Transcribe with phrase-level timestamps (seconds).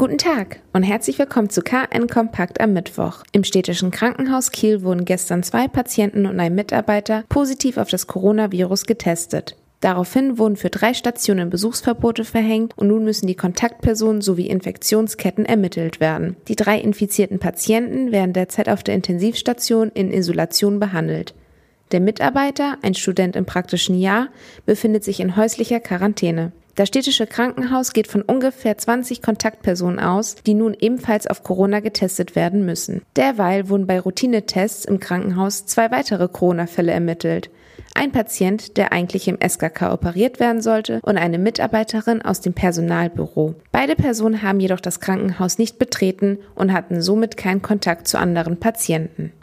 [0.00, 3.22] Guten Tag und herzlich willkommen zu KN Kompakt am Mittwoch.
[3.32, 8.86] Im städtischen Krankenhaus Kiel wurden gestern zwei Patienten und ein Mitarbeiter positiv auf das Coronavirus
[8.86, 9.58] getestet.
[9.80, 16.00] Daraufhin wurden für drei Stationen Besuchsverbote verhängt und nun müssen die Kontaktpersonen sowie Infektionsketten ermittelt
[16.00, 16.36] werden.
[16.48, 21.34] Die drei infizierten Patienten werden derzeit auf der Intensivstation in Isolation behandelt.
[21.92, 24.28] Der Mitarbeiter, ein Student im praktischen Jahr,
[24.64, 26.52] befindet sich in häuslicher Quarantäne.
[26.80, 32.34] Das städtische Krankenhaus geht von ungefähr 20 Kontaktpersonen aus, die nun ebenfalls auf Corona getestet
[32.34, 33.02] werden müssen.
[33.16, 37.50] Derweil wurden bei Routinetests im Krankenhaus zwei weitere Corona-Fälle ermittelt.
[37.94, 43.56] Ein Patient, der eigentlich im SKK operiert werden sollte, und eine Mitarbeiterin aus dem Personalbüro.
[43.72, 48.58] Beide Personen haben jedoch das Krankenhaus nicht betreten und hatten somit keinen Kontakt zu anderen
[48.58, 49.34] Patienten.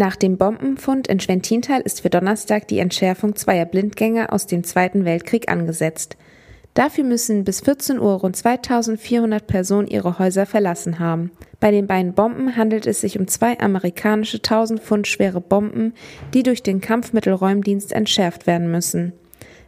[0.00, 5.04] Nach dem Bombenfund in Schwentintal ist für Donnerstag die Entschärfung zweier Blindgänger aus dem Zweiten
[5.04, 6.16] Weltkrieg angesetzt.
[6.72, 11.32] Dafür müssen bis 14 Uhr rund 2400 Personen ihre Häuser verlassen haben.
[11.60, 15.92] Bei den beiden Bomben handelt es sich um zwei amerikanische 1000 Pfund schwere Bomben,
[16.32, 19.12] die durch den Kampfmittelräumdienst entschärft werden müssen.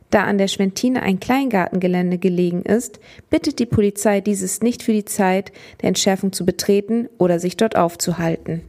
[0.09, 5.05] Da an der Schwentine ein Kleingartengelände gelegen ist, bittet die Polizei dieses nicht für die
[5.05, 8.63] Zeit der Entschärfung zu betreten oder sich dort aufzuhalten.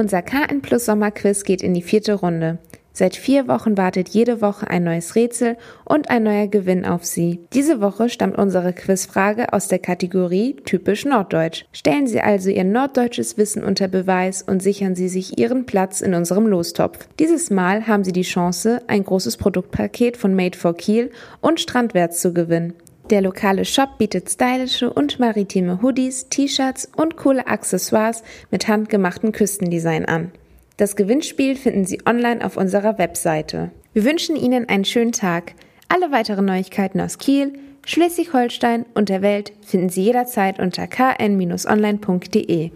[0.00, 2.56] Unser KN Plus Sommerquiz geht in die vierte Runde.
[2.94, 7.40] Seit vier Wochen wartet jede Woche ein neues Rätsel und ein neuer Gewinn auf Sie.
[7.52, 11.66] Diese Woche stammt unsere Quizfrage aus der Kategorie Typisch Norddeutsch.
[11.72, 16.14] Stellen Sie also Ihr norddeutsches Wissen unter Beweis und sichern Sie sich Ihren Platz in
[16.14, 17.06] unserem Lostopf.
[17.18, 21.10] Dieses Mal haben Sie die Chance, ein großes Produktpaket von Made for Kiel
[21.42, 22.72] und Strandwärts zu gewinnen.
[23.10, 28.22] Der lokale Shop bietet stylische und maritime Hoodies, T-Shirts und coole Accessoires
[28.52, 30.30] mit handgemachtem Küstendesign an.
[30.76, 33.72] Das Gewinnspiel finden Sie online auf unserer Webseite.
[33.92, 35.54] Wir wünschen Ihnen einen schönen Tag.
[35.88, 42.70] Alle weiteren Neuigkeiten aus Kiel, Schleswig-Holstein und der Welt finden Sie jederzeit unter kn-online.de.